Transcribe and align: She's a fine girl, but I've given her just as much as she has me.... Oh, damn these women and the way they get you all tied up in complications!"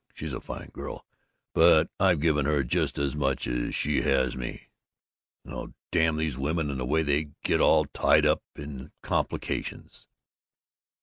She's 0.15 0.33
a 0.33 0.41
fine 0.41 0.69
girl, 0.69 1.05
but 1.53 1.91
I've 1.99 2.21
given 2.21 2.47
her 2.47 2.63
just 2.63 2.97
as 2.97 3.15
much 3.15 3.45
as 3.45 3.75
she 3.75 4.01
has 4.01 4.35
me.... 4.35 4.67
Oh, 5.45 5.73
damn 5.91 6.17
these 6.17 6.39
women 6.39 6.71
and 6.71 6.79
the 6.79 6.85
way 6.87 7.03
they 7.03 7.25
get 7.43 7.59
you 7.59 7.63
all 7.63 7.85
tied 7.85 8.25
up 8.25 8.41
in 8.55 8.91
complications!" 9.03 10.07